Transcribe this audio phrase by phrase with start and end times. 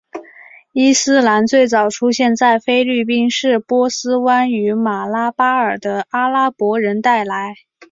[0.71, 7.53] 伊斯兰最早出现在菲律宾是波斯湾与马拉巴尔的阿拉伯人带来。